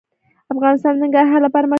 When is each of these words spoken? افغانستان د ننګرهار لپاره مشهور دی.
افغانستان 0.53 0.93
د 0.95 0.99
ننګرهار 1.03 1.39
لپاره 1.45 1.49
مشهور 1.61 1.67
دی. 1.67 1.69